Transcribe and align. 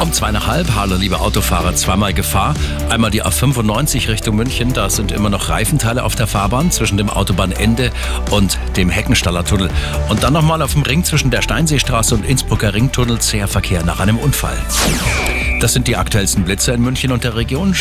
Um 0.00 0.14
zwei 0.14 0.30
nach 0.30 0.46
halb, 0.46 0.74
hallo 0.74 0.96
liebe 0.96 1.20
Autofahrer, 1.20 1.74
zweimal 1.74 2.14
Gefahr. 2.14 2.54
Einmal 2.88 3.10
die 3.10 3.22
A95 3.22 4.08
Richtung 4.08 4.34
München, 4.34 4.72
da 4.72 4.88
sind 4.88 5.12
immer 5.12 5.28
noch 5.28 5.50
Reifenteile 5.50 6.02
auf 6.04 6.14
der 6.14 6.26
Fahrbahn 6.26 6.70
zwischen 6.70 6.96
dem 6.96 7.10
Autobahnende 7.10 7.90
und 8.30 8.58
dem 8.76 8.88
Heckenstallertunnel. 8.88 9.68
Und 10.08 10.22
dann 10.22 10.32
nochmal 10.32 10.62
auf 10.62 10.72
dem 10.72 10.82
Ring 10.82 11.04
zwischen 11.04 11.30
der 11.30 11.42
Steinseestraße 11.42 12.14
und 12.14 12.24
Innsbrucker 12.24 12.72
Ringtunnel 12.72 13.18
zäher 13.18 13.46
Verkehr 13.46 13.84
nach 13.84 14.00
einem 14.00 14.16
Unfall. 14.16 14.56
Das 15.60 15.74
sind 15.74 15.86
die 15.86 15.96
aktuellsten 15.96 16.44
Blitze 16.44 16.72
in 16.72 16.80
München 16.80 17.12
und 17.12 17.22
der 17.22 17.36
Region. 17.36 17.74